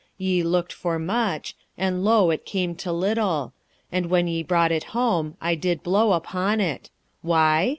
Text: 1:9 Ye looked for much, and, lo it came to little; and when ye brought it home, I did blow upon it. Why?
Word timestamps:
1:9 0.15 0.17
Ye 0.17 0.41
looked 0.41 0.73
for 0.73 0.97
much, 0.97 1.55
and, 1.77 2.03
lo 2.03 2.31
it 2.31 2.43
came 2.43 2.73
to 2.73 2.91
little; 2.91 3.53
and 3.91 4.07
when 4.07 4.25
ye 4.25 4.41
brought 4.41 4.71
it 4.71 4.85
home, 4.97 5.37
I 5.39 5.53
did 5.53 5.83
blow 5.83 6.13
upon 6.13 6.59
it. 6.59 6.89
Why? 7.21 7.69